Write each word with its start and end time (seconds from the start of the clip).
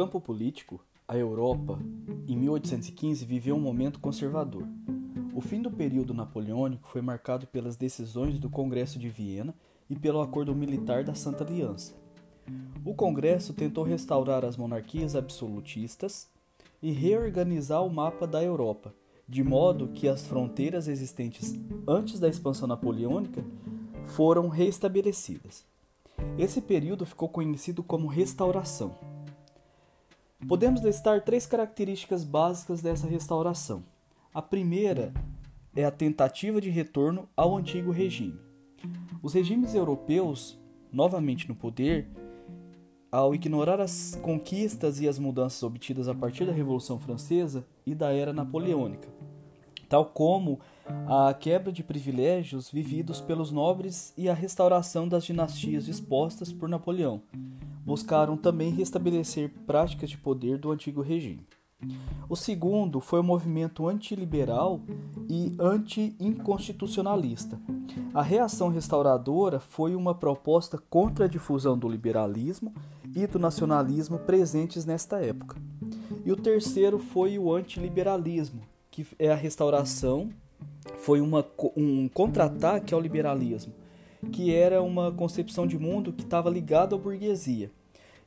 campo 0.00 0.18
político, 0.18 0.80
a 1.06 1.14
Europa, 1.14 1.78
em 2.26 2.34
1815, 2.34 3.22
viveu 3.26 3.54
um 3.54 3.60
momento 3.60 4.00
conservador. 4.00 4.66
O 5.34 5.42
fim 5.42 5.60
do 5.60 5.70
período 5.70 6.14
napoleônico 6.14 6.88
foi 6.88 7.02
marcado 7.02 7.46
pelas 7.46 7.76
decisões 7.76 8.38
do 8.38 8.48
Congresso 8.48 8.98
de 8.98 9.10
Viena 9.10 9.54
e 9.90 9.94
pelo 9.94 10.22
acordo 10.22 10.54
militar 10.54 11.04
da 11.04 11.14
Santa 11.14 11.44
Aliança. 11.44 11.94
O 12.82 12.94
Congresso 12.94 13.52
tentou 13.52 13.84
restaurar 13.84 14.42
as 14.42 14.56
monarquias 14.56 15.14
absolutistas 15.14 16.30
e 16.82 16.92
reorganizar 16.92 17.84
o 17.84 17.92
mapa 17.92 18.26
da 18.26 18.42
Europa, 18.42 18.94
de 19.28 19.44
modo 19.44 19.88
que 19.88 20.08
as 20.08 20.26
fronteiras 20.26 20.88
existentes 20.88 21.60
antes 21.86 22.18
da 22.18 22.26
expansão 22.26 22.66
napoleônica 22.66 23.44
foram 24.06 24.48
reestabelecidas. 24.48 25.62
Esse 26.38 26.62
período 26.62 27.04
ficou 27.04 27.28
conhecido 27.28 27.82
como 27.82 28.08
Restauração. 28.08 29.09
Podemos 30.48 30.80
listar 30.80 31.22
três 31.22 31.46
características 31.46 32.24
básicas 32.24 32.80
dessa 32.80 33.06
restauração. 33.06 33.84
A 34.32 34.40
primeira 34.40 35.12
é 35.76 35.84
a 35.84 35.90
tentativa 35.90 36.60
de 36.60 36.70
retorno 36.70 37.28
ao 37.36 37.56
antigo 37.56 37.92
regime. 37.92 38.38
Os 39.22 39.34
regimes 39.34 39.74
europeus, 39.74 40.58
novamente 40.90 41.46
no 41.46 41.54
poder, 41.54 42.08
ao 43.12 43.34
ignorar 43.34 43.80
as 43.80 44.18
conquistas 44.22 45.00
e 45.00 45.06
as 45.06 45.18
mudanças 45.18 45.62
obtidas 45.62 46.08
a 46.08 46.14
partir 46.14 46.46
da 46.46 46.52
Revolução 46.52 46.98
Francesa 46.98 47.66
e 47.84 47.94
da 47.94 48.12
Era 48.12 48.32
Napoleônica, 48.32 49.08
tal 49.88 50.06
como 50.06 50.58
a 51.06 51.34
quebra 51.34 51.70
de 51.70 51.82
privilégios 51.82 52.70
vividos 52.70 53.20
pelos 53.20 53.50
nobres 53.50 54.14
e 54.16 54.28
a 54.28 54.34
restauração 54.34 55.06
das 55.06 55.24
dinastias 55.24 55.84
dispostas 55.84 56.52
por 56.52 56.68
Napoleão, 56.68 57.22
buscaram 57.84 58.36
também 58.36 58.70
restabelecer 58.70 59.50
práticas 59.66 60.10
de 60.10 60.18
poder 60.18 60.58
do 60.58 60.70
antigo 60.70 61.00
regime. 61.00 61.46
O 62.28 62.36
segundo 62.36 63.00
foi 63.00 63.20
o 63.20 63.24
movimento 63.24 63.88
antiliberal 63.88 64.80
e 65.28 65.54
anti-inconstitucionalista. 65.58 67.58
A 68.12 68.22
reação 68.22 68.68
restauradora 68.68 69.58
foi 69.58 69.94
uma 69.94 70.14
proposta 70.14 70.78
contra 70.90 71.24
a 71.24 71.28
difusão 71.28 71.78
do 71.78 71.88
liberalismo 71.88 72.74
e 73.14 73.26
do 73.26 73.38
nacionalismo 73.38 74.18
presentes 74.18 74.84
nesta 74.84 75.20
época. 75.20 75.56
E 76.24 76.30
o 76.30 76.36
terceiro 76.36 76.98
foi 76.98 77.38
o 77.38 77.52
antiliberalismo, 77.52 78.60
que 78.90 79.06
é 79.18 79.32
a 79.32 79.36
restauração, 79.36 80.30
foi 80.98 81.20
uma, 81.20 81.44
um 81.76 82.08
contra-ataque 82.08 82.92
ao 82.92 83.00
liberalismo, 83.00 83.72
que 84.32 84.54
era 84.54 84.82
uma 84.82 85.10
concepção 85.10 85.66
de 85.66 85.78
mundo 85.78 86.12
que 86.12 86.22
estava 86.22 86.50
ligada 86.50 86.94
à 86.94 86.98
burguesia. 86.98 87.70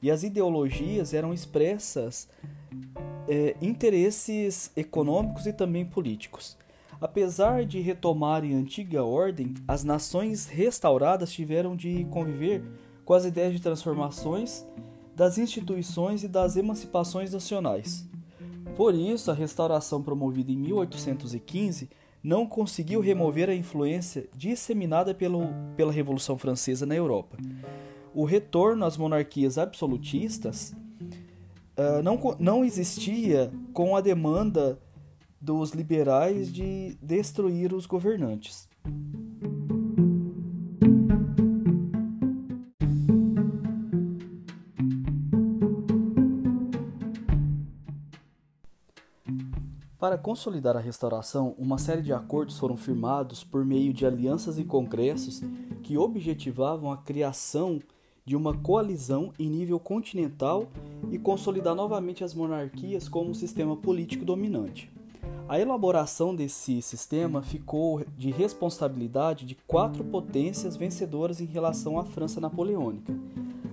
E 0.01 0.11
as 0.11 0.23
ideologias 0.23 1.13
eram 1.13 1.33
expressas 1.33 2.27
é, 3.27 3.55
interesses 3.61 4.71
econômicos 4.75 5.45
e 5.45 5.53
também 5.53 5.85
políticos. 5.85 6.57
Apesar 6.99 7.65
de 7.65 7.79
retomarem 7.79 8.55
a 8.55 8.57
antiga 8.57 9.03
ordem, 9.03 9.53
as 9.67 9.83
nações 9.83 10.45
restauradas 10.45 11.31
tiveram 11.31 11.75
de 11.75 12.05
conviver 12.05 12.63
com 13.05 13.13
as 13.13 13.25
ideias 13.25 13.53
de 13.53 13.61
transformações 13.61 14.65
das 15.15 15.37
instituições 15.37 16.23
e 16.23 16.27
das 16.27 16.55
emancipações 16.55 17.33
nacionais. 17.33 18.07
Por 18.75 18.95
isso, 18.95 19.29
a 19.29 19.33
restauração 19.33 20.01
promovida 20.01 20.51
em 20.51 20.57
1815 20.57 21.89
não 22.23 22.47
conseguiu 22.47 23.01
remover 23.01 23.49
a 23.49 23.55
influência 23.55 24.29
disseminada 24.35 25.13
pelo, 25.13 25.41
pela 25.75 25.91
Revolução 25.91 26.37
Francesa 26.37 26.85
na 26.85 26.95
Europa. 26.95 27.37
O 28.13 28.23
retorno 28.23 28.85
às 28.85 28.95
monarquias 28.95 29.57
absolutistas 29.57 30.73
uh, 31.77 32.01
não, 32.01 32.19
não 32.39 32.63
existia 32.63 33.51
com 33.73 33.95
a 33.95 34.01
demanda 34.01 34.79
dos 35.41 35.71
liberais 35.71 36.53
de 36.53 36.97
destruir 37.01 37.73
os 37.73 37.85
governantes. 37.85 38.69
Para 50.03 50.17
consolidar 50.17 50.75
a 50.75 50.81
restauração, 50.81 51.55
uma 51.57 51.77
série 51.77 52.01
de 52.01 52.11
acordos 52.11 52.59
foram 52.59 52.75
firmados 52.75 53.41
por 53.41 53.63
meio 53.63 53.93
de 53.93 54.05
alianças 54.05 54.59
e 54.59 54.65
congressos 54.65 55.41
que 55.81 55.97
objetivavam 55.97 56.91
a 56.91 56.97
criação 56.97 57.79
de 58.25 58.35
uma 58.35 58.53
coalizão 58.53 59.31
em 59.39 59.49
nível 59.49 59.79
continental 59.79 60.67
e 61.09 61.17
consolidar 61.17 61.73
novamente 61.73 62.21
as 62.21 62.33
monarquias 62.33 63.07
como 63.07 63.33
sistema 63.33 63.77
político 63.77 64.25
dominante. 64.25 64.91
A 65.47 65.57
elaboração 65.57 66.35
desse 66.35 66.81
sistema 66.81 67.41
ficou 67.41 68.03
de 68.17 68.29
responsabilidade 68.29 69.45
de 69.45 69.55
quatro 69.65 70.03
potências 70.03 70.75
vencedoras 70.75 71.39
em 71.39 71.45
relação 71.45 71.97
à 71.97 72.03
França 72.03 72.41
napoleônica: 72.41 73.13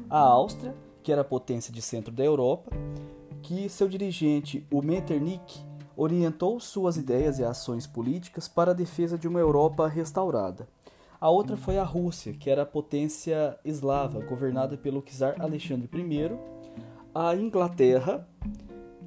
a 0.08 0.20
Áustria, 0.20 0.76
que 1.02 1.10
era 1.10 1.22
a 1.22 1.24
potência 1.24 1.72
de 1.72 1.82
centro 1.82 2.14
da 2.14 2.22
Europa, 2.22 2.70
que 3.42 3.68
seu 3.68 3.88
dirigente, 3.88 4.64
o 4.70 4.80
Metternich, 4.80 5.68
orientou 6.02 6.58
suas 6.58 6.96
ideias 6.96 7.38
e 7.38 7.44
ações 7.44 7.86
políticas 7.86 8.48
para 8.48 8.70
a 8.70 8.74
defesa 8.74 9.18
de 9.18 9.28
uma 9.28 9.38
Europa 9.38 9.86
restaurada. 9.86 10.66
A 11.20 11.28
outra 11.28 11.58
foi 11.58 11.76
a 11.76 11.84
Rússia, 11.84 12.32
que 12.32 12.48
era 12.48 12.62
a 12.62 12.66
potência 12.66 13.58
eslava, 13.66 14.24
governada 14.24 14.78
pelo 14.78 15.02
czar 15.02 15.38
Alexandre 15.38 15.86
I. 15.94 16.38
A 17.14 17.36
Inglaterra, 17.36 18.26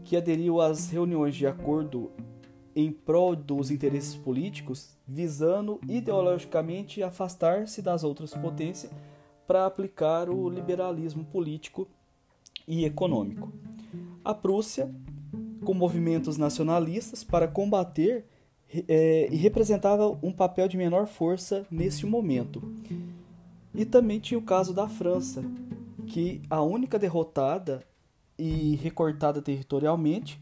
que 0.03 0.15
aderiu 0.15 0.61
às 0.61 0.91
reuniões 0.91 1.33
de 1.33 1.47
acordo 1.47 2.11
em 2.75 2.91
prol 2.91 3.35
dos 3.35 3.71
interesses 3.71 4.15
políticos, 4.15 4.95
visando 5.07 5.79
ideologicamente 5.89 7.01
afastar-se 7.01 7.81
das 7.81 8.03
outras 8.03 8.35
potências 8.35 8.91
para 9.47 9.65
aplicar 9.65 10.29
o 10.29 10.47
liberalismo 10.47 11.25
político 11.25 11.87
e 12.67 12.85
econômico. 12.85 13.51
A 14.23 14.35
Prússia, 14.35 14.93
com 15.63 15.73
movimentos 15.73 16.37
nacionalistas 16.37 17.23
para 17.23 17.47
combater 17.47 18.25
é, 18.87 19.27
e 19.31 19.35
representava 19.35 20.07
um 20.21 20.31
papel 20.31 20.67
de 20.67 20.77
menor 20.77 21.07
força 21.07 21.65
nesse 21.69 22.05
momento. 22.05 22.61
E 23.73 23.85
também 23.85 24.19
tinha 24.19 24.37
o 24.37 24.43
caso 24.43 24.73
da 24.73 24.87
França, 24.87 25.43
que 26.07 26.41
a 26.49 26.61
única 26.61 26.99
derrotada 26.99 27.83
e 28.37 28.75
recortada 28.75 29.41
territorialmente, 29.41 30.41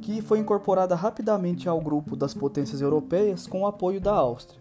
que 0.00 0.20
foi 0.20 0.38
incorporada 0.38 0.94
rapidamente 0.94 1.68
ao 1.68 1.80
grupo 1.80 2.16
das 2.16 2.34
potências 2.34 2.80
europeias 2.80 3.46
com 3.46 3.62
o 3.62 3.66
apoio 3.66 4.00
da 4.00 4.12
Áustria, 4.12 4.60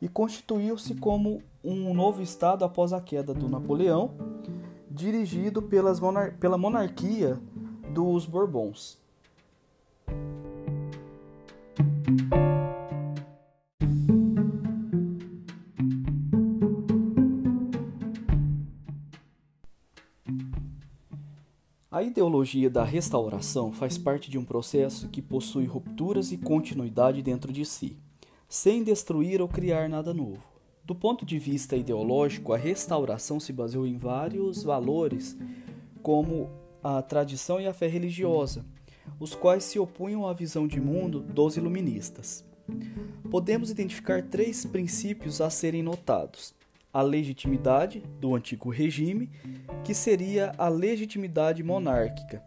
e 0.00 0.08
constituiu-se 0.08 0.94
como 0.94 1.42
um 1.64 1.92
novo 1.92 2.22
Estado 2.22 2.64
após 2.64 2.92
a 2.92 3.00
queda 3.00 3.34
do 3.34 3.48
Napoleão, 3.48 4.12
dirigido 4.90 5.60
pelas 5.60 5.98
monar 6.00 6.36
pela 6.38 6.56
monarquia 6.56 7.38
dos 7.92 8.24
Bourbons. 8.24 8.98
A 21.90 22.02
ideologia 22.02 22.70
da 22.70 22.84
restauração 22.84 23.72
faz 23.72 23.98
parte 23.98 24.30
de 24.30 24.38
um 24.38 24.44
processo 24.44 25.08
que 25.08 25.20
possui 25.20 25.64
rupturas 25.64 26.30
e 26.30 26.36
continuidade 26.36 27.22
dentro 27.22 27.52
de 27.52 27.64
si, 27.64 27.96
sem 28.48 28.84
destruir 28.84 29.42
ou 29.42 29.48
criar 29.48 29.88
nada 29.88 30.14
novo. 30.14 30.44
Do 30.84 30.94
ponto 30.94 31.26
de 31.26 31.40
vista 31.40 31.74
ideológico, 31.74 32.52
a 32.52 32.56
restauração 32.56 33.40
se 33.40 33.52
baseou 33.52 33.84
em 33.84 33.96
vários 33.96 34.62
valores, 34.62 35.36
como 36.02 36.50
a 36.84 37.02
tradição 37.02 37.60
e 37.60 37.66
a 37.66 37.72
fé 37.72 37.88
religiosa, 37.88 38.64
os 39.18 39.34
quais 39.34 39.64
se 39.64 39.78
opunham 39.78 40.26
à 40.26 40.32
visão 40.32 40.66
de 40.66 40.80
mundo 40.80 41.20
dos 41.20 41.56
iluministas. 41.56 42.44
Podemos 43.30 43.70
identificar 43.70 44.22
três 44.22 44.64
princípios 44.64 45.40
a 45.40 45.50
serem 45.50 45.82
notados: 45.82 46.54
a 46.92 47.02
legitimidade 47.02 48.02
do 48.20 48.34
antigo 48.34 48.70
regime, 48.70 49.30
que 49.84 49.94
seria 49.94 50.52
a 50.58 50.68
legitimidade 50.68 51.62
monárquica, 51.62 52.42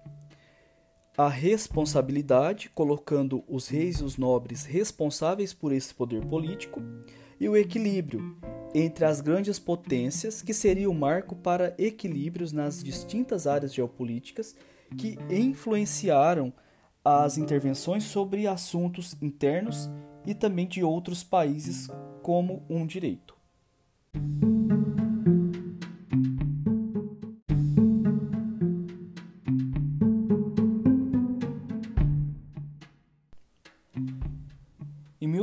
a 1.17 1.27
responsabilidade, 1.27 2.69
colocando 2.69 3.43
os 3.47 3.67
reis 3.67 3.97
e 3.97 4.03
os 4.03 4.17
nobres 4.17 4.65
responsáveis 4.65 5.53
por 5.53 5.71
esse 5.71 5.93
poder 5.93 6.25
político, 6.25 6.81
e 7.39 7.47
o 7.47 7.57
equilíbrio 7.57 8.37
entre 8.73 9.05
as 9.05 9.19
grandes 9.19 9.57
potências, 9.57 10.41
que 10.41 10.53
seria 10.53 10.89
o 10.89 10.93
marco 10.93 11.35
para 11.35 11.73
equilíbrios 11.77 12.51
nas 12.51 12.83
distintas 12.83 13.47
áreas 13.47 13.73
geopolíticas 13.73 14.55
que 14.97 15.17
influenciaram 15.29 16.53
as 17.03 17.37
intervenções 17.37 18.03
sobre 18.03 18.47
assuntos 18.47 19.15
internos 19.21 19.89
e 20.25 20.33
também 20.33 20.67
de 20.67 20.83
outros 20.83 21.23
países 21.23 21.87
como 22.21 22.63
um 22.69 22.85
direito. 22.85 23.35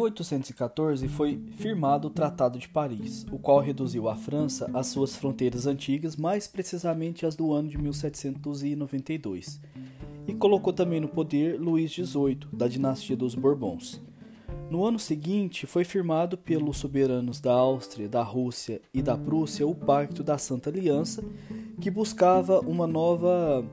1814 0.07 1.09
foi 1.09 1.41
firmado 1.57 2.09
o 2.09 2.11
Tratado 2.11 2.59
de 2.59 2.69
Paris, 2.69 3.27
o 3.31 3.39
qual 3.39 3.59
reduziu 3.59 4.09
a 4.09 4.15
França 4.15 4.71
às 4.73 4.87
suas 4.87 5.17
fronteiras 5.17 5.67
antigas, 5.67 6.17
mais 6.17 6.47
precisamente 6.47 7.27
as 7.27 7.35
do 7.35 7.53
ano 7.53 7.69
de 7.69 7.77
1792, 7.77 9.61
e 10.29 10.35
colocou 10.35 10.73
também 10.73 11.01
no 11.01 11.09
poder 11.09 11.61
Luís 11.61 11.91
XVIII, 11.91 12.41
da 12.53 12.69
dinastia 12.69 13.17
dos 13.17 13.35
Bourbons. 13.35 14.01
No 14.71 14.85
ano 14.85 14.99
seguinte, 14.99 15.67
foi 15.67 15.85
firmado 15.85 16.37
pelos 16.37 16.79
soberanos 16.79 17.41
da 17.41 17.53
Áustria, 17.53 18.09
da 18.09 18.23
Rússia 18.23 18.81
e 18.93 19.03
da 19.03 19.17
Prússia 19.17 19.67
o 19.67 19.75
Pacto 19.75 20.23
da 20.23 20.39
Santa 20.39 20.71
Aliança, 20.71 21.25
que 21.81 21.91
buscava 21.91 22.61
uma 22.61 22.87
nova 22.87 23.65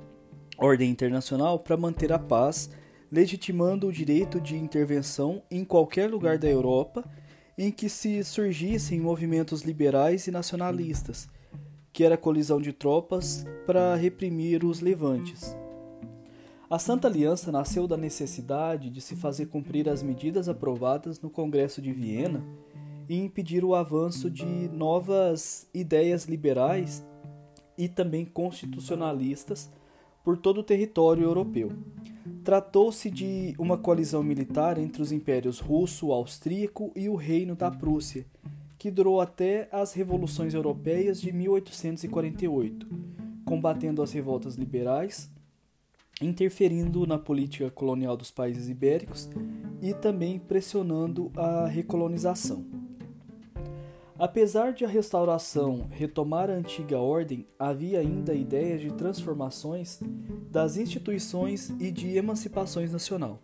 ordem 0.58 0.90
internacional 0.90 1.60
para 1.60 1.78
manter 1.78 2.12
a 2.12 2.20
paz 2.20 2.70
legitimando 3.14 3.86
o 3.86 3.92
direito 3.92 4.42
de 4.42 4.56
intervenção 4.56 5.44
em 5.52 5.64
qualquer 5.64 6.10
lugar 6.10 6.40
da 6.40 6.50
Europa 6.50 7.08
em 7.56 7.72
que 7.72 7.88
se 7.88 8.24
surgissem 8.24 9.00
movimentos 9.00 9.62
liberais 9.62 10.26
e 10.26 10.32
nacionalistas, 10.32 11.30
que 11.94 12.04
era 12.04 12.16
a 12.16 12.18
colisão 12.18 12.60
de 12.60 12.74
tropas 12.74 13.46
para 13.68 13.94
reprimir 13.94 14.66
os 14.66 14.80
levantes. 14.80 15.56
A 16.68 16.80
Santa 16.80 17.08
Aliança 17.08 17.52
nasceu 17.52 17.88
da 17.88 17.96
necessidade 17.96 18.90
de 18.90 19.00
se 19.00 19.16
fazer 19.16 19.46
cumprir 19.46 19.88
as 19.88 20.02
medidas 20.02 20.50
aprovadas 20.50 21.22
no 21.22 21.30
Congresso 21.30 21.84
de 21.84 21.94
Viena 21.94 22.44
e 23.08 23.16
impedir 23.16 23.64
o 23.64 23.76
avanço 23.76 24.28
de 24.28 24.44
novas 24.70 25.70
ideias 25.72 26.26
liberais 26.26 27.06
e 27.78 27.88
também 27.88 28.26
constitucionalistas 28.26 29.70
por 30.24 30.38
todo 30.38 30.62
o 30.62 30.64
território 30.64 31.24
europeu. 31.24 31.72
Tratou-se 32.44 33.10
de 33.10 33.54
uma 33.58 33.78
coalizão 33.78 34.24
militar 34.24 34.78
entre 34.78 35.02
os 35.02 35.12
impérios 35.12 35.60
russo, 35.60 36.12
austríaco 36.12 36.92
e 36.96 37.10
o 37.10 37.16
Reino 37.16 37.56
da 37.56 37.70
Prússia, 37.70 38.26
que 38.78 38.92
durou 38.92 39.22
até 39.22 39.68
as 39.72 39.94
revoluções 39.94 40.54
europeias 40.54 41.22
de 41.22 41.32
1848, 41.32 42.88
combatendo 43.46 44.02
as 44.02 44.12
revoltas 44.12 44.56
liberais, 44.56 45.30
interferindo 46.22 47.06
na 47.06 47.18
política 47.18 47.70
colonial 47.70 48.16
dos 48.16 48.32
países 48.32 48.70
ibéricos 48.70 49.30
e 49.82 49.94
também 49.94 50.40
pressionando 50.40 51.32
a 51.36 51.68
recolonização. 51.68 52.83
Apesar 54.24 54.72
de 54.72 54.86
a 54.86 54.88
restauração 54.88 55.90
retomar 55.92 56.50
a 56.50 56.54
antiga 56.54 56.98
ordem, 56.98 57.46
havia 57.60 58.00
ainda 58.00 58.34
ideias 58.34 58.80
de 58.80 58.90
transformações 58.94 60.00
das 60.50 60.78
instituições 60.78 61.70
e 61.78 61.92
de 61.92 62.16
emancipações 62.16 62.90
nacional. 62.90 63.42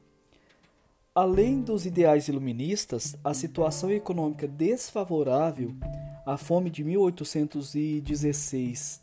Além 1.14 1.60
dos 1.60 1.86
ideais 1.86 2.30
iluministas, 2.30 3.18
a 3.26 3.34
situação 3.34 3.92
econômica 3.92 4.48
desfavorável, 4.48 5.76
a 6.26 6.38
fome 6.38 6.70
de 6.70 6.82
1816 6.86 9.02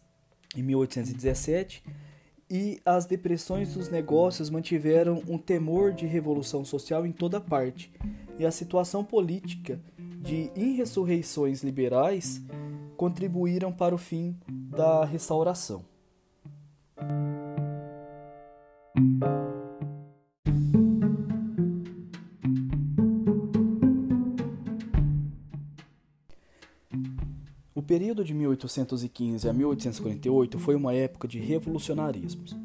e 0.56 0.62
1817 0.62 1.84
e 2.48 2.80
as 2.86 3.04
depressões 3.04 3.74
dos 3.74 3.90
negócios 3.90 4.48
mantiveram 4.48 5.22
um 5.28 5.36
temor 5.36 5.92
de 5.92 6.06
revolução 6.06 6.64
social 6.64 7.04
em 7.04 7.12
toda 7.12 7.38
parte, 7.38 7.92
e 8.38 8.46
a 8.46 8.50
situação 8.50 9.04
política 9.04 9.78
de 10.26 10.50
insurreições 10.56 11.62
liberais 11.62 12.42
contribuíram 12.96 13.70
para 13.72 13.94
o 13.94 13.98
fim 13.98 14.36
da 14.48 15.04
restauração. 15.04 15.84
O 27.72 27.82
período 27.82 28.24
de 28.24 28.34
1815 28.34 29.48
a 29.48 29.52
1848 29.52 30.58
foi 30.58 30.74
uma 30.74 30.92
época 30.92 31.28
de 31.28 31.38
revolucionarismos, 31.38 32.56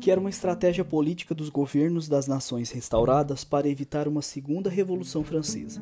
que 0.00 0.10
era 0.10 0.20
uma 0.20 0.30
estratégia 0.30 0.84
política 0.84 1.36
dos 1.36 1.50
governos 1.50 2.08
das 2.08 2.26
nações 2.26 2.72
restauradas 2.72 3.44
para 3.44 3.68
evitar 3.68 4.08
uma 4.08 4.22
segunda 4.22 4.68
Revolução 4.68 5.22
Francesa. 5.22 5.80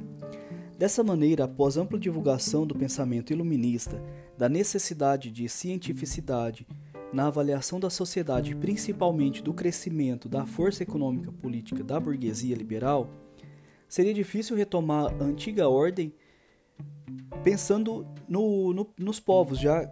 Dessa 0.78 1.04
maneira, 1.04 1.44
após 1.44 1.76
ampla 1.76 1.98
divulgação 1.98 2.66
do 2.66 2.74
pensamento 2.74 3.32
iluminista, 3.32 4.02
da 4.36 4.48
necessidade 4.48 5.30
de 5.30 5.48
cientificidade 5.48 6.66
na 7.12 7.28
avaliação 7.28 7.78
da 7.78 7.88
sociedade 7.88 8.56
principalmente 8.56 9.40
do 9.40 9.54
crescimento 9.54 10.28
da 10.28 10.44
força 10.44 10.82
econômica 10.82 11.30
política 11.30 11.84
da 11.84 12.00
burguesia 12.00 12.56
liberal, 12.56 13.08
seria 13.88 14.12
difícil 14.12 14.56
retomar 14.56 15.14
a 15.20 15.24
antiga 15.24 15.68
ordem 15.68 16.12
pensando 17.44 18.04
no, 18.28 18.72
no, 18.72 18.88
nos 18.98 19.20
povos, 19.20 19.60
já 19.60 19.88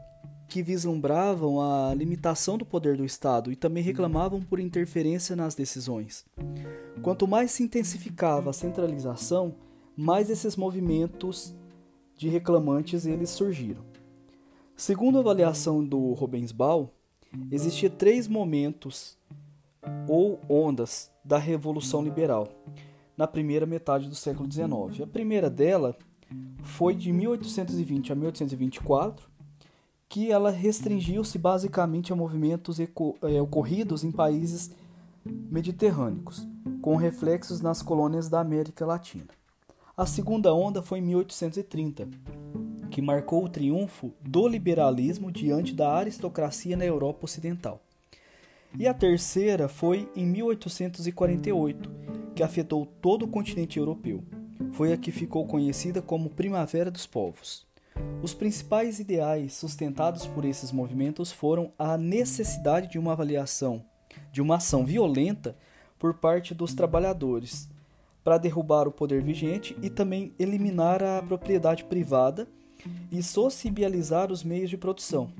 que 0.48 0.64
vislumbravam 0.64 1.60
a 1.60 1.94
limitação 1.94 2.58
do 2.58 2.66
poder 2.66 2.96
do 2.96 3.04
Estado 3.04 3.52
e 3.52 3.56
também 3.56 3.84
reclamavam 3.84 4.42
por 4.42 4.58
interferência 4.58 5.36
nas 5.36 5.54
decisões. 5.54 6.26
Quanto 7.02 7.28
mais 7.28 7.52
se 7.52 7.62
intensificava 7.62 8.50
a 8.50 8.52
centralização, 8.52 9.54
mais 9.96 10.30
esses 10.30 10.56
movimentos 10.56 11.54
de 12.16 12.28
reclamantes 12.28 13.06
eles 13.06 13.30
surgiram. 13.30 13.82
Segundo 14.76 15.18
a 15.18 15.20
avaliação 15.20 15.84
do 15.84 16.12
Rubensbaum, 16.12 16.88
existia 17.50 17.90
três 17.90 18.26
momentos 18.26 19.16
ou 20.08 20.40
ondas 20.48 21.10
da 21.24 21.38
Revolução 21.38 22.02
Liberal 22.02 22.48
na 23.16 23.26
primeira 23.26 23.66
metade 23.66 24.08
do 24.08 24.14
século 24.14 24.50
XIX. 24.50 25.02
A 25.02 25.06
primeira 25.06 25.50
dela 25.50 25.96
foi 26.62 26.94
de 26.94 27.12
1820 27.12 28.12
a 28.12 28.14
1824, 28.14 29.30
que 30.08 30.30
ela 30.30 30.50
restringiu-se 30.50 31.38
basicamente 31.38 32.12
a 32.12 32.16
movimentos 32.16 32.78
eh, 32.80 33.40
ocorridos 33.40 34.04
em 34.04 34.12
países 34.12 34.70
mediterrâneos, 35.24 36.46
com 36.80 36.96
reflexos 36.96 37.60
nas 37.60 37.82
colônias 37.82 38.28
da 38.28 38.40
América 38.40 38.84
Latina. 38.84 39.28
A 39.94 40.06
segunda 40.06 40.54
onda 40.54 40.80
foi 40.80 41.00
em 41.00 41.02
1830, 41.02 42.08
que 42.90 43.02
marcou 43.02 43.44
o 43.44 43.48
triunfo 43.48 44.14
do 44.22 44.48
liberalismo 44.48 45.30
diante 45.30 45.74
da 45.74 45.92
aristocracia 45.92 46.78
na 46.78 46.84
Europa 46.86 47.26
Ocidental. 47.26 47.78
E 48.78 48.88
a 48.88 48.94
terceira 48.94 49.68
foi 49.68 50.10
em 50.16 50.24
1848, 50.24 51.90
que 52.34 52.42
afetou 52.42 52.86
todo 52.86 53.26
o 53.26 53.28
continente 53.28 53.78
europeu. 53.78 54.24
Foi 54.72 54.94
a 54.94 54.96
que 54.96 55.12
ficou 55.12 55.46
conhecida 55.46 56.00
como 56.00 56.30
Primavera 56.30 56.90
dos 56.90 57.04
Povos. 57.04 57.66
Os 58.22 58.32
principais 58.32 58.98
ideais 58.98 59.52
sustentados 59.52 60.26
por 60.26 60.46
esses 60.46 60.72
movimentos 60.72 61.30
foram 61.30 61.70
a 61.78 61.98
necessidade 61.98 62.88
de 62.88 62.98
uma 62.98 63.12
avaliação, 63.12 63.84
de 64.32 64.40
uma 64.40 64.56
ação 64.56 64.86
violenta 64.86 65.54
por 65.98 66.14
parte 66.14 66.54
dos 66.54 66.72
trabalhadores, 66.72 67.68
para 68.24 68.38
derrubar 68.38 68.86
o 68.86 68.92
poder 68.92 69.22
vigente 69.22 69.76
e 69.82 69.90
também 69.90 70.32
eliminar 70.38 71.02
a 71.02 71.22
propriedade 71.22 71.84
privada 71.84 72.46
e 73.10 73.22
sociabilizar 73.22 74.30
os 74.30 74.42
meios 74.42 74.70
de 74.70 74.76
produção. 74.76 75.30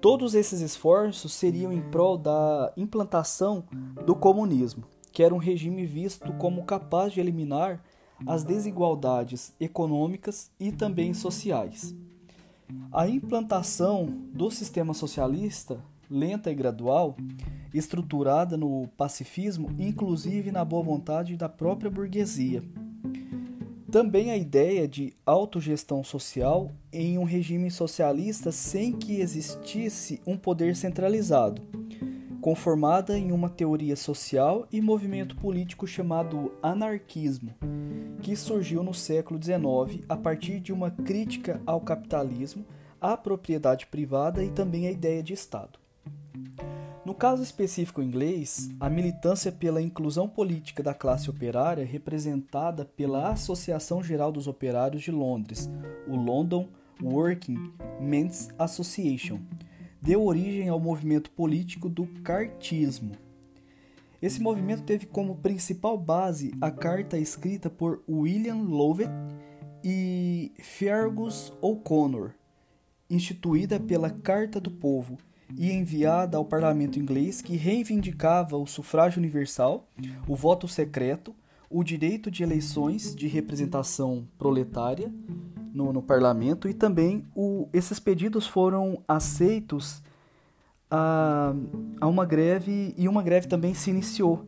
Todos 0.00 0.34
esses 0.34 0.60
esforços 0.60 1.32
seriam 1.34 1.72
em 1.72 1.82
prol 1.82 2.16
da 2.16 2.72
implantação 2.76 3.64
do 4.06 4.14
comunismo, 4.14 4.84
que 5.12 5.22
era 5.22 5.34
um 5.34 5.38
regime 5.38 5.84
visto 5.84 6.32
como 6.34 6.64
capaz 6.64 7.12
de 7.12 7.20
eliminar 7.20 7.82
as 8.26 8.42
desigualdades 8.42 9.52
econômicas 9.60 10.50
e 10.58 10.72
também 10.72 11.12
sociais. 11.12 11.94
A 12.92 13.08
implantação 13.08 14.06
do 14.32 14.50
sistema 14.50 14.94
socialista, 14.94 15.82
lenta 16.10 16.50
e 16.50 16.54
gradual, 16.54 17.16
estruturada 17.72 18.56
no 18.56 18.88
pacifismo, 18.96 19.70
inclusive 19.78 20.50
na 20.50 20.64
boa 20.64 20.82
vontade 20.82 21.36
da 21.36 21.48
própria 21.48 21.90
burguesia. 21.90 22.62
Também 23.90 24.30
a 24.30 24.36
ideia 24.36 24.86
de 24.86 25.12
autogestão 25.26 26.04
social 26.04 26.70
em 26.92 27.18
um 27.18 27.24
regime 27.24 27.70
socialista 27.72 28.52
sem 28.52 28.92
que 28.92 29.20
existisse 29.20 30.20
um 30.24 30.36
poder 30.36 30.76
centralizado, 30.76 31.62
conformada 32.40 33.18
em 33.18 33.32
uma 33.32 33.48
teoria 33.48 33.96
social 33.96 34.64
e 34.70 34.80
movimento 34.80 35.34
político 35.34 35.88
chamado 35.88 36.52
anarquismo, 36.62 37.52
que 38.22 38.36
surgiu 38.36 38.84
no 38.84 38.94
século 38.94 39.42
XIX 39.42 40.04
a 40.08 40.16
partir 40.16 40.60
de 40.60 40.72
uma 40.72 40.92
crítica 40.92 41.60
ao 41.66 41.80
capitalismo, 41.80 42.64
à 43.00 43.16
propriedade 43.16 43.86
privada 43.86 44.44
e 44.44 44.50
também 44.50 44.86
à 44.86 44.92
ideia 44.92 45.20
de 45.20 45.32
Estado. 45.32 45.79
No 47.10 47.14
caso 47.16 47.42
específico 47.42 48.00
inglês, 48.00 48.70
a 48.78 48.88
militância 48.88 49.50
pela 49.50 49.82
inclusão 49.82 50.28
política 50.28 50.80
da 50.80 50.94
classe 50.94 51.28
operária, 51.28 51.84
representada 51.84 52.84
pela 52.84 53.32
Associação 53.32 54.00
Geral 54.00 54.30
dos 54.30 54.46
Operários 54.46 55.02
de 55.02 55.10
Londres, 55.10 55.68
o 56.06 56.14
London 56.14 56.68
Working 57.02 57.72
Men's 58.00 58.50
Association, 58.56 59.40
deu 60.00 60.24
origem 60.24 60.68
ao 60.68 60.78
movimento 60.78 61.32
político 61.32 61.88
do 61.88 62.06
cartismo. 62.22 63.10
Esse 64.22 64.40
movimento 64.40 64.84
teve 64.84 65.04
como 65.04 65.34
principal 65.34 65.98
base 65.98 66.54
a 66.60 66.70
carta 66.70 67.18
escrita 67.18 67.68
por 67.68 68.04
William 68.08 68.62
Lovett 68.62 69.10
e 69.82 70.52
Fergus 70.60 71.52
O'Connor, 71.60 72.30
instituída 73.10 73.80
pela 73.80 74.10
Carta 74.10 74.60
do 74.60 74.70
Povo 74.70 75.18
e 75.56 75.72
enviada 75.72 76.36
ao 76.36 76.44
parlamento 76.44 76.98
inglês 76.98 77.40
que 77.40 77.56
reivindicava 77.56 78.56
o 78.56 78.66
sufrágio 78.66 79.18
universal, 79.18 79.88
o 80.26 80.34
voto 80.34 80.66
secreto, 80.68 81.34
o 81.68 81.84
direito 81.84 82.30
de 82.30 82.42
eleições 82.42 83.14
de 83.14 83.28
representação 83.28 84.26
proletária 84.38 85.12
no, 85.72 85.92
no 85.92 86.02
parlamento 86.02 86.68
e 86.68 86.74
também 86.74 87.24
o, 87.34 87.68
esses 87.72 88.00
pedidos 88.00 88.46
foram 88.46 89.02
aceitos 89.06 90.02
a, 90.90 91.54
a 92.00 92.06
uma 92.08 92.26
greve 92.26 92.94
e 92.98 93.06
uma 93.06 93.22
greve 93.22 93.46
também 93.46 93.72
se 93.72 93.90
iniciou, 93.90 94.44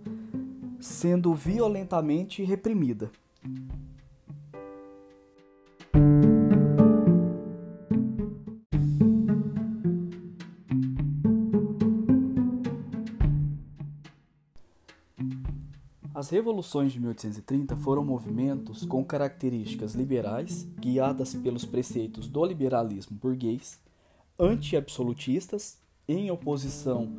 sendo 0.81 1.33
violentamente 1.35 2.43
reprimida. 2.43 3.11
As 16.15 16.29
revoluções 16.29 16.93
de 16.93 17.01
1830 17.01 17.75
foram 17.77 18.05
movimentos 18.05 18.85
com 18.85 19.03
características 19.03 19.95
liberais, 19.95 20.69
guiadas 20.79 21.35
pelos 21.35 21.65
preceitos 21.65 22.29
do 22.29 22.45
liberalismo 22.45 23.17
burguês, 23.17 23.81
anti-absolutistas 24.39 25.79
em 26.07 26.31
oposição 26.31 27.17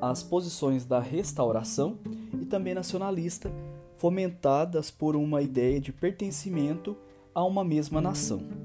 às 0.00 0.24
posições 0.24 0.84
da 0.84 0.98
restauração 0.98 1.98
e 2.40 2.44
também 2.44 2.74
nacionalista, 2.74 3.52
fomentadas 3.96 4.90
por 4.90 5.14
uma 5.14 5.40
ideia 5.40 5.80
de 5.80 5.92
pertencimento 5.92 6.96
a 7.32 7.44
uma 7.44 7.62
mesma 7.62 8.00
nação. 8.00 8.61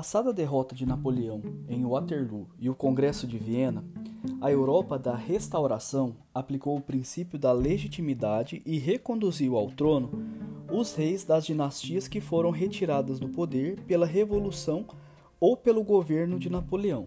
Passada 0.00 0.30
a 0.30 0.32
derrota 0.32 0.74
de 0.74 0.86
Napoleão 0.86 1.42
em 1.68 1.84
Waterloo 1.84 2.48
e 2.58 2.70
o 2.70 2.74
Congresso 2.74 3.26
de 3.26 3.36
Viena, 3.36 3.84
a 4.40 4.50
Europa 4.50 4.98
da 4.98 5.14
Restauração 5.14 6.16
aplicou 6.34 6.74
o 6.74 6.80
princípio 6.80 7.38
da 7.38 7.52
legitimidade 7.52 8.62
e 8.64 8.78
reconduziu 8.78 9.58
ao 9.58 9.70
trono 9.70 10.10
os 10.72 10.94
reis 10.94 11.22
das 11.22 11.44
dinastias 11.44 12.08
que 12.08 12.18
foram 12.18 12.50
retiradas 12.50 13.20
do 13.20 13.28
poder 13.28 13.78
pela 13.82 14.06
Revolução 14.06 14.86
ou 15.38 15.54
pelo 15.54 15.84
governo 15.84 16.38
de 16.38 16.48
Napoleão. 16.48 17.06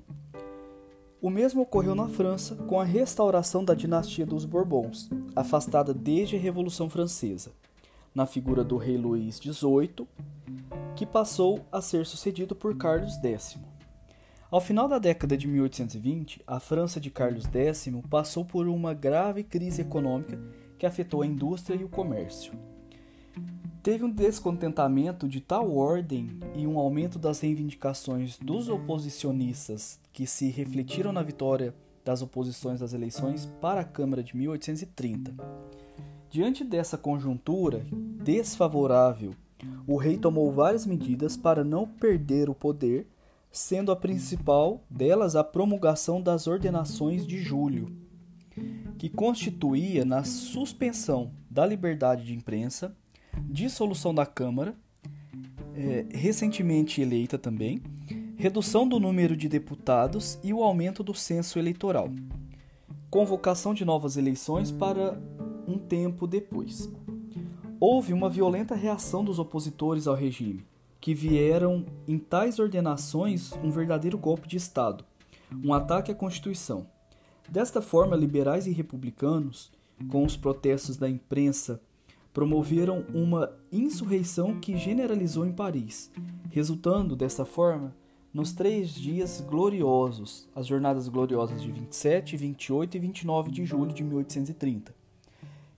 O 1.20 1.32
mesmo 1.32 1.64
ocorreu 1.64 1.96
na 1.96 2.08
França 2.08 2.56
com 2.68 2.80
a 2.80 2.84
restauração 2.84 3.66
da 3.66 3.74
dinastia 3.74 4.24
dos 4.24 4.46
Bourbons, 4.46 5.10
afastada 5.36 5.96
desde 5.96 6.36
a 6.36 6.40
Revolução 6.40 6.92
Francesa, 6.92 7.54
na 8.14 8.26
figura 8.26 8.64
do 8.64 8.78
rei 8.78 8.98
Luís 8.98 9.38
XVIII, 9.38 10.08
que 10.96 11.06
passou 11.06 11.66
a 11.72 11.82
ser 11.82 12.06
sucedido 12.06 12.56
por 12.56 12.78
Carlos 12.78 13.16
X. 13.16 13.58
Ao 14.52 14.62
final 14.62 14.88
da 14.88 15.00
década 15.00 15.36
de 15.36 15.48
1820, 15.48 16.44
a 16.46 16.60
França 16.60 17.00
de 17.00 17.10
Carlos 17.10 17.46
X 17.46 17.90
passou 18.10 18.46
por 18.46 18.68
uma 18.68 18.94
grave 18.94 19.44
crise 19.44 19.82
econômica 19.82 20.40
que 20.78 20.86
afetou 20.86 21.24
a 21.24 21.26
indústria 21.26 21.76
e 21.76 21.84
o 21.84 21.90
comércio. 21.90 22.54
Teve 23.82 24.04
um 24.04 24.12
descontentamento 24.12 25.28
de 25.28 25.42
tal 25.42 25.76
ordem 25.76 26.40
e 26.56 26.68
um 26.68 26.78
aumento 26.78 27.18
das 27.18 27.40
reivindicações 27.40 28.38
dos 28.38 28.70
oposicionistas 28.70 30.00
que 30.12 30.28
se 30.28 30.50
refletiram 30.50 31.12
na 31.12 31.24
vitória 31.24 31.74
das 32.06 32.22
oposições 32.22 32.80
das 32.80 32.94
eleições 32.94 33.46
para 33.60 33.82
a 33.82 33.86
Câmara 33.86 34.24
de 34.24 34.38
1830. 34.38 35.34
Diante 36.34 36.64
dessa 36.64 36.98
conjuntura 36.98 37.86
desfavorável, 37.92 39.36
o 39.86 39.98
rei 39.98 40.18
tomou 40.18 40.52
várias 40.52 40.84
medidas 40.84 41.38
para 41.38 41.64
não 41.64 41.88
perder 41.88 42.50
o 42.50 42.56
poder 42.56 43.06
sendo 43.52 43.92
a 43.92 43.96
principal 43.96 44.84
delas 44.90 45.36
a 45.36 45.44
promulgação 45.44 46.20
das 46.20 46.48
ordenações 46.48 47.28
de 47.28 47.38
julho, 47.38 47.96
que 48.98 49.10
constituía 49.10 50.04
na 50.04 50.24
suspensão 50.24 51.30
da 51.52 51.68
liberdade 51.68 52.26
de 52.26 52.34
imprensa, 52.34 52.98
dissolução 53.44 54.12
da 54.12 54.26
Câmara, 54.26 54.74
é, 55.76 56.08
recentemente 56.18 57.00
eleita 57.00 57.38
também, 57.38 57.80
redução 58.38 58.88
do 58.88 59.00
número 59.00 59.38
de 59.38 59.48
deputados 59.48 60.40
e 60.44 60.52
o 60.52 60.64
aumento 60.64 61.04
do 61.04 61.14
censo 61.14 61.60
eleitoral, 61.60 62.10
convocação 63.12 63.76
de 63.76 63.86
novas 63.86 64.18
eleições 64.18 64.72
para 64.72 65.22
um 65.68 65.78
tempo 65.78 66.28
depois. 66.28 66.92
Houve 67.80 68.14
uma 68.14 68.30
violenta 68.30 68.76
reação 68.76 69.24
dos 69.24 69.40
opositores 69.40 70.08
ao 70.08 70.16
regime, 70.16 70.66
que 71.02 71.14
vieram 71.14 71.86
em 72.08 72.18
tais 72.18 72.60
ordenações 72.60 73.52
um 73.64 73.70
verdadeiro 73.72 74.18
golpe 74.18 74.48
de 74.48 74.58
Estado, 74.58 75.04
um 75.64 75.74
ataque 75.74 76.12
à 76.12 76.16
Constituição. 76.16 76.88
Desta 77.50 77.82
forma, 77.82 78.16
liberais 78.16 78.68
e 78.68 78.72
republicanos, 78.72 79.72
com 80.10 80.24
os 80.24 80.38
protestos 80.38 80.98
da 80.98 81.10
imprensa, 81.10 81.82
promoveram 82.34 83.06
uma 83.14 83.52
insurreição 83.72 84.60
que 84.60 84.78
generalizou 84.78 85.46
em 85.46 85.52
Paris, 85.52 86.12
resultando 86.50 87.16
dessa 87.16 87.46
forma 87.46 87.96
nos 88.34 88.52
três 88.52 88.90
dias 88.96 89.42
gloriosos, 89.42 90.50
as 90.56 90.66
jornadas 90.66 91.08
gloriosas 91.08 91.62
de 91.62 91.72
27, 91.72 92.36
28 92.36 92.98
e 92.98 93.00
29 93.00 93.52
de 93.52 93.66
julho 93.66 93.94
de 93.94 94.04
1830, 94.04 94.96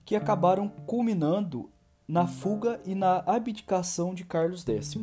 que 0.06 0.14
acabaram 0.14 0.68
culminando 0.86 1.68
na 2.06 2.28
fuga 2.28 2.80
e 2.86 2.94
na 2.94 3.24
abdicação 3.26 4.14
de 4.14 4.24
Carlos 4.24 4.64
X. 4.64 4.96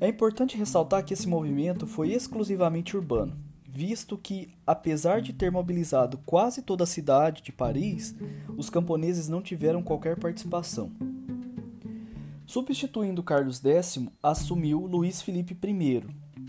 É 0.00 0.08
importante 0.08 0.56
ressaltar 0.56 1.04
que 1.04 1.12
esse 1.12 1.28
movimento 1.28 1.88
foi 1.88 2.12
exclusivamente 2.12 2.96
urbano, 2.96 3.36
visto 3.68 4.16
que, 4.16 4.54
apesar 4.64 5.20
de 5.20 5.32
ter 5.32 5.50
mobilizado 5.50 6.18
quase 6.24 6.62
toda 6.62 6.84
a 6.84 6.86
cidade 6.86 7.42
de 7.42 7.50
Paris, 7.50 8.14
os 8.56 8.70
camponeses 8.70 9.28
não 9.28 9.42
tiveram 9.42 9.82
qualquer 9.82 10.16
participação. 10.16 10.92
Substituindo 12.46 13.24
Carlos 13.24 13.60
X, 13.64 13.98
assumiu 14.22 14.86
Luís 14.86 15.20
Felipe 15.20 15.58
I, 15.64 16.04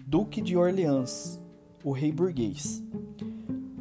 Duque 0.06 0.42
de 0.42 0.56
Orleans, 0.56 1.42
o 1.84 1.92
rei 1.92 2.12
burguês. 2.12 2.84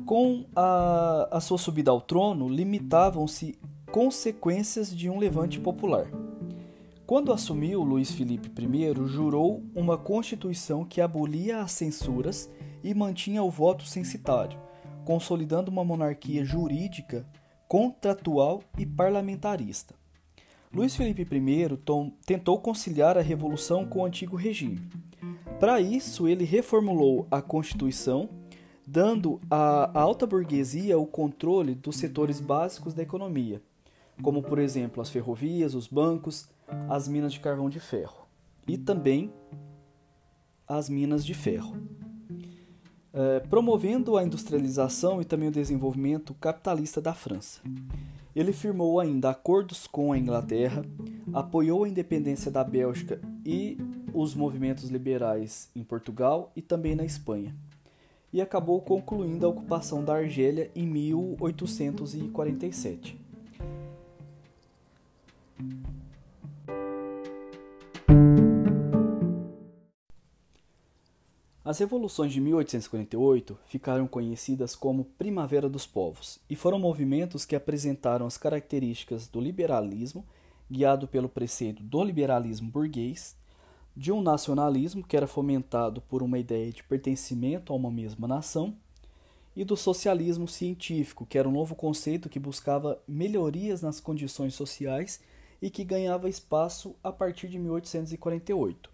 Com 0.06 0.46
a, 0.54 1.28
a 1.32 1.40
sua 1.40 1.58
subida 1.58 1.90
ao 1.90 2.00
trono, 2.00 2.48
limitavam-se 2.48 3.58
consequências 3.90 4.94
de 4.94 5.08
um 5.08 5.18
levante 5.18 5.60
popular. 5.60 6.10
Quando 7.06 7.32
assumiu 7.32 7.82
Luís 7.82 8.10
Felipe 8.10 8.50
I, 8.60 9.06
jurou 9.06 9.62
uma 9.74 9.96
constituição 9.96 10.84
que 10.84 11.00
abolia 11.00 11.60
as 11.60 11.70
censuras 11.72 12.50
e 12.82 12.92
mantinha 12.92 13.42
o 13.42 13.50
voto 13.50 13.86
censitário, 13.86 14.58
consolidando 15.04 15.70
uma 15.70 15.84
monarquia 15.84 16.44
jurídica, 16.44 17.24
contratual 17.68 18.62
e 18.76 18.84
parlamentarista. 18.84 19.94
Luís 20.74 20.96
Felipe 20.96 21.22
I 21.22 21.68
tentou 22.26 22.58
conciliar 22.58 23.16
a 23.16 23.22
revolução 23.22 23.86
com 23.86 24.00
o 24.00 24.04
antigo 24.04 24.36
regime. 24.36 24.80
Para 25.60 25.80
isso, 25.80 26.28
ele 26.28 26.44
reformulou 26.44 27.26
a 27.30 27.40
Constituição, 27.40 28.28
dando 28.86 29.40
à 29.48 29.98
alta 29.98 30.26
burguesia 30.26 30.98
o 30.98 31.06
controle 31.06 31.74
dos 31.74 31.96
setores 31.96 32.40
básicos 32.40 32.92
da 32.92 33.02
economia, 33.02 33.62
como 34.22 34.42
por 34.42 34.58
exemplo 34.58 35.02
as 35.02 35.10
ferrovias, 35.10 35.74
os 35.74 35.86
bancos, 35.86 36.48
as 36.88 37.08
minas 37.08 37.32
de 37.32 37.40
carvão 37.40 37.68
de 37.68 37.80
ferro 37.80 38.26
e 38.66 38.76
também 38.76 39.32
as 40.66 40.88
minas 40.88 41.24
de 41.24 41.34
ferro. 41.34 41.76
É, 43.12 43.38
promovendo 43.40 44.16
a 44.16 44.24
industrialização 44.24 45.22
e 45.22 45.24
também 45.24 45.48
o 45.48 45.52
desenvolvimento 45.52 46.34
capitalista 46.34 47.00
da 47.00 47.14
França. 47.14 47.62
Ele 48.34 48.52
firmou 48.52 49.00
ainda 49.00 49.30
acordos 49.30 49.86
com 49.86 50.12
a 50.12 50.18
Inglaterra, 50.18 50.84
apoiou 51.32 51.84
a 51.84 51.88
independência 51.88 52.50
da 52.50 52.62
Bélgica 52.62 53.18
e 53.42 53.78
os 54.12 54.34
movimentos 54.34 54.90
liberais 54.90 55.70
em 55.74 55.82
Portugal 55.82 56.52
e 56.54 56.60
também 56.60 56.94
na 56.94 57.06
Espanha, 57.06 57.56
e 58.30 58.42
acabou 58.42 58.82
concluindo 58.82 59.46
a 59.46 59.48
ocupação 59.48 60.04
da 60.04 60.16
Argélia 60.16 60.70
em 60.74 60.86
1847. 60.86 63.18
As 71.64 71.80
revoluções 71.80 72.32
de 72.32 72.40
1848 72.40 73.58
ficaram 73.66 74.06
conhecidas 74.06 74.76
como 74.76 75.04
Primavera 75.18 75.68
dos 75.68 75.84
Povos 75.84 76.38
e 76.48 76.54
foram 76.54 76.78
movimentos 76.78 77.44
que 77.44 77.56
apresentaram 77.56 78.24
as 78.24 78.38
características 78.38 79.26
do 79.26 79.40
liberalismo 79.40 80.24
guiado 80.70 81.08
pelo 81.08 81.28
preceito 81.28 81.82
do 81.82 82.02
liberalismo 82.02 82.70
burguês, 82.70 83.36
de 83.96 84.12
um 84.12 84.20
nacionalismo 84.20 85.04
que 85.04 85.16
era 85.16 85.26
fomentado 85.26 86.00
por 86.02 86.22
uma 86.22 86.38
ideia 86.38 86.70
de 86.70 86.84
pertencimento 86.84 87.72
a 87.72 87.76
uma 87.76 87.90
mesma 87.90 88.28
nação, 88.28 88.76
e 89.54 89.64
do 89.64 89.76
socialismo 89.76 90.46
científico, 90.46 91.24
que 91.24 91.38
era 91.38 91.48
um 91.48 91.52
novo 91.52 91.74
conceito 91.74 92.28
que 92.28 92.38
buscava 92.38 93.02
melhorias 93.08 93.80
nas 93.80 93.98
condições 93.98 94.54
sociais 94.54 95.20
e 95.60 95.70
que 95.70 95.84
ganhava 95.84 96.28
espaço 96.28 96.94
a 97.02 97.10
partir 97.10 97.48
de 97.48 97.58
1848. 97.58 98.90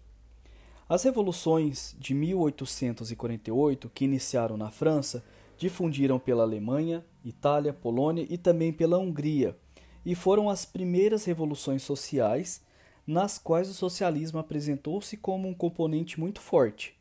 As 0.87 1.03
revoluções 1.03 1.95
de 1.97 2.13
1848, 2.13 3.89
que 3.89 4.05
iniciaram 4.05 4.57
na 4.57 4.69
França, 4.69 5.23
difundiram 5.57 6.19
pela 6.19 6.43
Alemanha, 6.43 7.05
Itália, 7.23 7.73
Polônia 7.73 8.27
e 8.29 8.37
também 8.37 8.73
pela 8.73 8.97
Hungria, 8.97 9.57
e 10.05 10.13
foram 10.13 10.49
as 10.49 10.65
primeiras 10.65 11.25
revoluções 11.25 11.83
sociais 11.83 12.61
nas 13.07 13.37
quais 13.37 13.69
o 13.69 13.73
socialismo 13.73 14.39
apresentou-se 14.39 15.15
como 15.17 15.47
um 15.47 15.53
componente 15.53 16.19
muito 16.19 16.41
forte. 16.41 16.95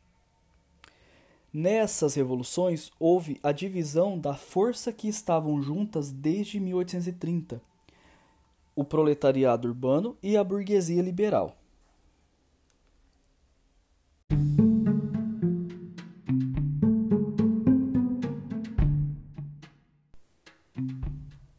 Nessas 1.53 2.15
revoluções 2.15 2.91
houve 2.99 3.39
a 3.43 3.53
divisão 3.53 4.19
da 4.19 4.35
força 4.35 4.93
que 4.93 5.07
estavam 5.07 5.61
juntas 5.61 6.11
desde 6.11 6.59
1830, 6.59 7.61
o 8.75 8.85
proletariado 8.85 9.69
urbano 9.69 10.17
e 10.23 10.37
a 10.37 10.45
burguesia 10.45 11.03
liberal. 11.03 11.57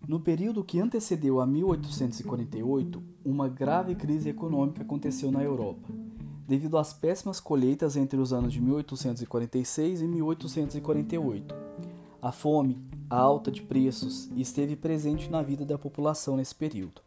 No 0.08 0.20
período 0.20 0.64
que 0.64 0.80
antecedeu 0.80 1.42
a 1.42 1.48
1848, 1.48 3.04
uma 3.26 3.50
grave 3.50 3.96
crise 3.96 4.30
econômica 4.30 4.84
aconteceu 4.84 5.32
na 5.32 5.44
Europa 5.44 5.90
devido 6.48 6.78
às 6.78 6.94
péssimas 6.94 7.40
colheitas 7.40 7.96
entre 7.96 8.20
os 8.20 8.34
anos 8.34 8.54
de 8.54 8.62
1846 8.62 10.02
e 10.02 10.08
1848. 10.08 11.63
A 12.24 12.32
fome, 12.32 12.82
a 13.10 13.18
alta 13.18 13.52
de 13.52 13.62
preços 13.62 14.30
esteve 14.38 14.78
presente 14.78 15.30
na 15.30 15.42
vida 15.42 15.66
da 15.66 15.78
população 15.78 16.38
nesse 16.38 16.56
período. 16.56 17.02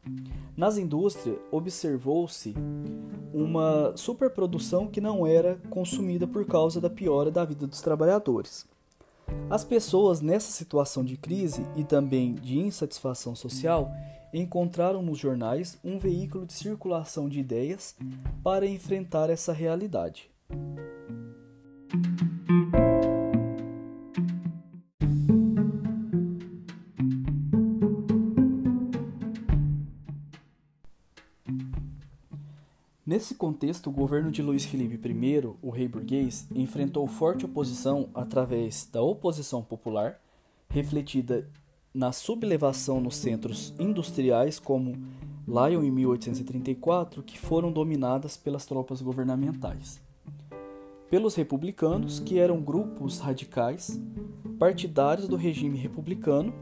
Nas 0.54 0.76
indústrias, 0.76 1.38
observou-se 1.50 2.54
uma 3.32 3.96
superprodução 3.96 4.87
que 4.87 5.00
não 5.00 5.26
era 5.26 5.58
consumida 5.70 6.26
por 6.26 6.44
causa 6.44 6.82
da 6.82 6.90
piora 6.90 7.30
da 7.30 7.46
vida 7.46 7.66
dos 7.66 7.80
trabalhadores. 7.80 8.66
As 9.49 9.64
pessoas 9.64 10.20
nessa 10.20 10.52
situação 10.52 11.02
de 11.02 11.16
crise 11.16 11.66
e 11.75 11.82
também 11.82 12.35
de 12.35 12.58
insatisfação 12.58 13.35
social 13.35 13.90
encontraram 14.35 15.00
nos 15.00 15.16
jornais 15.16 15.78
um 15.82 15.99
veículo 15.99 16.44
de 16.44 16.52
circulação 16.52 17.26
de 17.26 17.40
ideias 17.40 17.96
para 18.44 18.66
enfrentar 18.66 19.30
essa 19.30 19.54
realidade. 19.54 20.30
Nesse 33.16 33.35
contexto, 33.35 33.88
o 33.88 33.90
governo 33.90 34.30
de 34.30 34.42
Luís 34.42 34.66
Felipe 34.66 35.00
I, 35.08 35.50
o 35.62 35.70
rei 35.70 35.88
burguês, 35.88 36.46
enfrentou 36.54 37.06
forte 37.06 37.46
oposição 37.46 38.11
através 38.14 38.87
da 38.92 39.00
oposição 39.00 39.62
popular, 39.62 40.20
refletida 40.68 41.49
na 41.94 42.12
sublevação 42.12 43.00
nos 43.00 43.16
centros 43.16 43.73
industriais 43.78 44.58
como 44.58 44.93
Lyon 45.49 45.82
em 45.82 45.91
1834, 45.91 47.23
que 47.23 47.38
foram 47.38 47.73
dominadas 47.73 48.36
pelas 48.36 48.67
tropas 48.67 49.00
governamentais. 49.00 49.99
Pelos 51.08 51.34
republicanos, 51.34 52.21
que 52.21 52.38
eram 52.38 52.60
grupos 52.60 53.19
radicais, 53.19 53.99
partidários 54.58 55.26
do 55.26 55.36
regime 55.36 55.78
republicano, 55.78 56.52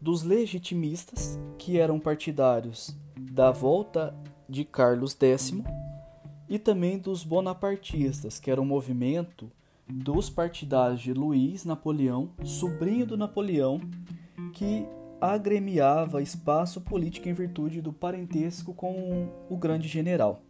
dos 0.00 0.22
legitimistas, 0.22 1.38
que 1.58 1.76
eram 1.76 2.00
partidários 2.00 2.96
da 3.14 3.50
volta 3.50 4.16
de 4.48 4.64
Carlos 4.64 5.16
X, 5.20 5.52
e 6.48 6.58
também 6.58 6.98
dos 6.98 7.22
bonapartistas, 7.22 8.40
que 8.40 8.50
era 8.50 8.60
um 8.60 8.64
movimento 8.64 9.50
dos 9.86 10.30
partidários 10.30 11.00
de 11.00 11.12
Luís 11.12 11.64
Napoleão, 11.64 12.30
sobrinho 12.42 13.06
do 13.06 13.16
Napoleão, 13.16 13.80
que 14.54 14.86
agremiava 15.20 16.22
espaço 16.22 16.80
político 16.80 17.28
em 17.28 17.32
virtude 17.32 17.80
do 17.80 17.92
parentesco 17.92 18.72
com 18.72 19.28
o 19.48 19.56
grande 19.56 19.88
general. 19.88 20.42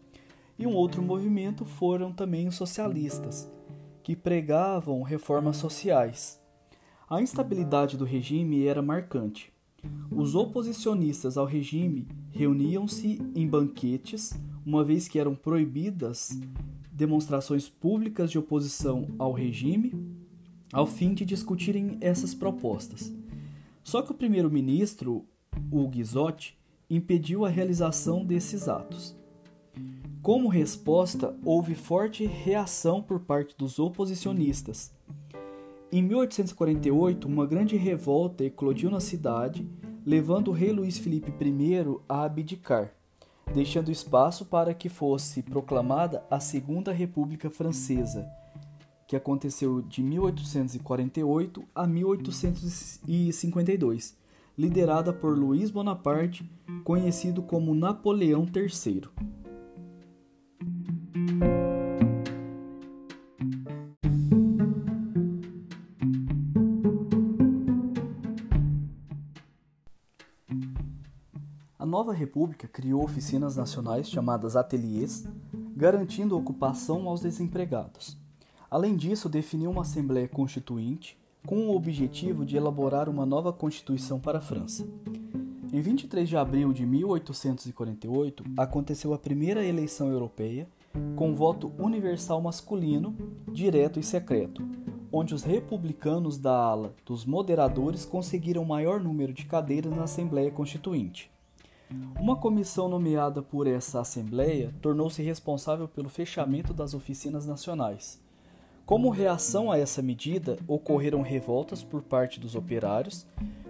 E 0.59 0.67
um 0.67 0.75
outro 0.75 1.03
movimento 1.03 1.65
foram 1.65 2.13
também 2.13 2.49
os 2.49 2.57
socialistas, 2.57 3.51
que 4.03 4.15
pregavam 4.17 5.03
reformas 5.03 5.57
sociais. 5.57 6.41
A 7.09 7.23
instabilidade 7.23 7.97
do 7.97 8.05
regime 8.05 8.67
era 8.67 8.83
marcante. 8.83 9.53
Os 10.11 10.35
oposicionistas 10.35 11.37
ao 11.37 11.47
regime 11.47 12.07
reuniam-se 12.31 13.21
em 13.35 13.47
banquetes, 13.47 14.33
uma 14.65 14.85
vez 14.85 15.07
que 15.07 15.19
eram 15.19 15.35
proibidas 15.35 16.39
demonstrações 16.93 17.69
públicas 17.69 18.31
de 18.31 18.39
oposição 18.39 19.07
ao 19.19 19.33
regime, 19.33 19.95
ao 20.73 20.87
fim 20.87 21.15
de 21.15 21.25
discutirem 21.25 21.97
essas 22.01 22.35
propostas. 22.35 23.13
Só 23.85 24.03
que 24.03 24.11
o 24.11 24.15
primeiro-ministro, 24.15 25.25
o 25.71 25.87
Guizotti, 25.89 26.59
impediu 26.91 27.45
a 27.45 27.49
realização 27.49 28.25
desses 28.25 28.69
atos. 28.69 29.17
Como 30.21 30.49
resposta, 30.49 31.35
houve 31.45 31.75
forte 31.75 32.27
reação 32.27 33.01
por 33.01 33.21
parte 33.21 33.57
dos 33.57 33.79
oposicionistas. 33.79 34.93
Em 35.91 36.03
1848, 36.03 37.27
uma 37.27 37.47
grande 37.47 37.75
revolta 37.75 38.45
eclodiu 38.45 38.91
na 38.91 39.01
cidade, 39.01 39.67
levando 40.05 40.49
o 40.49 40.53
rei 40.53 40.71
Luís 40.71 40.99
Felipe 40.99 41.33
I 41.43 41.83
a 42.07 42.25
abdicar, 42.25 42.93
deixando 43.55 43.91
espaço 43.91 44.45
para 44.45 44.75
que 44.75 44.91
fosse 44.91 45.43
proclamada 45.43 46.23
a 46.31 46.39
Segunda 46.39 46.93
República 46.93 47.49
Francesa, 47.49 48.29
que 49.07 49.17
aconteceu 49.17 49.81
de 49.81 50.03
1848 50.03 51.65
a 51.75 51.87
1852, 51.87 54.15
liderada 54.59 55.11
por 55.11 55.39
Luís 55.39 55.71
Bonaparte, 55.71 56.47
conhecido 56.85 57.43
como 57.43 57.75
Napoleão 57.75 58.47
III. 58.55 59.05
República 72.19 72.69
criou 72.69 73.03
oficinas 73.03 73.57
nacionais 73.57 74.11
chamadas 74.11 74.57
ateliês, 74.57 75.27
garantindo 75.77 76.37
ocupação 76.37 77.09
aos 77.09 77.23
desempregados. 77.23 78.19
Além 78.71 78.97
disso, 78.97 79.29
definiu 79.29 79.71
uma 79.71 79.83
Assembleia 79.83 80.29
Constituinte 80.29 81.17
com 81.47 81.69
o 81.69 81.75
objetivo 81.75 82.45
de 82.45 82.57
elaborar 82.57 83.09
uma 83.09 83.25
nova 83.25 83.53
Constituição 83.53 84.21
para 84.21 84.39
a 84.39 84.43
França. 84.43 84.87
Em 85.73 85.81
23 85.81 86.29
de 86.29 86.37
abril 86.37 86.73
de 86.73 86.85
1848, 86.85 88.45
aconteceu 88.57 89.15
a 89.15 89.19
primeira 89.19 89.65
eleição 89.65 90.11
europeia 90.11 90.69
com 91.15 91.35
voto 91.35 91.73
universal 91.79 92.41
masculino, 92.41 93.17
direto 93.53 94.01
e 94.01 94.03
secreto, 94.03 94.63
onde 95.13 95.35
os 95.35 95.43
republicanos 95.43 96.39
da 96.39 96.55
ala 96.55 96.95
dos 97.05 97.25
moderadores 97.25 98.05
conseguiram 98.05 98.65
maior 98.65 99.01
número 99.01 99.33
de 99.33 99.45
cadeiras 99.45 99.95
na 99.95 100.05
Assembleia 100.05 100.51
Constituinte. 100.51 101.31
Uma 102.19 102.37
comissão 102.37 102.89
nomeada 102.89 103.43
por 103.43 103.67
essa 103.67 104.01
Assembleia 104.01 104.75
tornou-se 104.81 105.23
responsável 105.23 105.89
pelo 105.89 106.09
fechamento 106.09 106.73
das 106.73 106.95
oficinas 106.95 107.47
nacionais 107.47 108.21
como 108.89 109.11
reação 109.11 109.71
a 109.71 109.77
essa 109.77 110.01
medida, 110.01 110.59
ocorreram 110.67 111.21
revoltas 111.21 111.83
por 111.83 112.01
parte 112.01 112.41
dos 112.41 112.55
operários, 112.55 113.27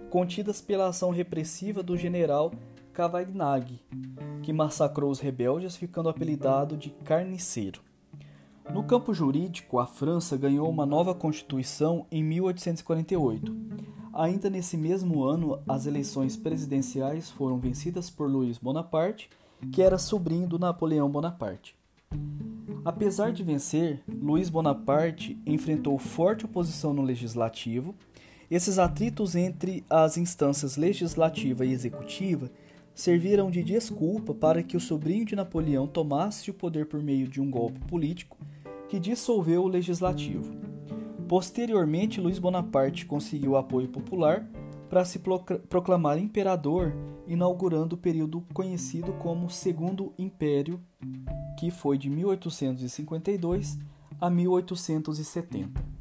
contidas 0.09 0.61
pela 0.61 0.87
ação 0.87 1.09
repressiva 1.09 1.83
do 1.83 1.97
general 1.97 2.53
Cavagnag, 2.93 3.81
que 4.41 4.53
massacrou 4.53 5.11
os 5.11 5.19
rebeldes, 5.19 5.75
ficando 5.75 6.07
apelidado 6.07 6.77
de 6.77 6.89
Carniceiro. 6.89 7.81
No 8.73 8.85
campo 8.85 9.13
jurídico, 9.13 9.77
a 9.77 9.85
França 9.85 10.37
ganhou 10.37 10.69
uma 10.69 10.85
nova 10.85 11.13
constituição 11.13 12.05
em 12.09 12.23
1848. 12.23 13.53
Ainda 14.19 14.49
nesse 14.49 14.75
mesmo 14.75 15.23
ano, 15.23 15.61
as 15.65 15.85
eleições 15.85 16.35
presidenciais 16.35 17.29
foram 17.29 17.57
vencidas 17.57 18.09
por 18.09 18.29
Luís 18.29 18.57
Bonaparte, 18.57 19.29
que 19.71 19.81
era 19.81 19.97
sobrinho 19.97 20.45
do 20.45 20.59
Napoleão 20.59 21.09
Bonaparte. 21.09 21.73
Apesar 22.83 23.31
de 23.31 23.45
vencer, 23.45 24.03
Luiz 24.21 24.49
Bonaparte 24.49 25.39
enfrentou 25.45 25.97
forte 25.97 26.43
oposição 26.43 26.93
no 26.93 27.01
legislativo. 27.01 27.95
Esses 28.51 28.77
atritos 28.77 29.35
entre 29.35 29.85
as 29.89 30.17
instâncias 30.17 30.75
legislativa 30.75 31.65
e 31.65 31.71
executiva 31.71 32.51
serviram 32.93 33.49
de 33.49 33.63
desculpa 33.63 34.33
para 34.33 34.61
que 34.61 34.75
o 34.75 34.81
sobrinho 34.81 35.23
de 35.23 35.33
Napoleão 35.33 35.87
tomasse 35.87 36.51
o 36.51 36.53
poder 36.53 36.87
por 36.87 37.01
meio 37.01 37.25
de 37.25 37.39
um 37.39 37.49
golpe 37.49 37.79
político 37.87 38.37
que 38.89 38.99
dissolveu 38.99 39.63
o 39.63 39.69
legislativo. 39.69 40.59
Posteriormente, 41.29 42.19
Luiz 42.19 42.39
Bonaparte 42.39 43.05
conseguiu 43.05 43.55
apoio 43.55 43.87
popular 43.87 44.49
para 44.89 45.05
se 45.05 45.19
proclamar 45.69 46.17
imperador, 46.17 46.91
inaugurando 47.27 47.95
o 47.95 47.99
período 47.99 48.43
conhecido 48.51 49.13
como 49.13 49.47
Segundo 49.47 50.11
Império, 50.17 50.81
que 51.59 51.69
foi 51.69 51.99
de 51.99 52.09
1852 52.09 53.77
a 54.19 54.27
1870. 54.27 55.98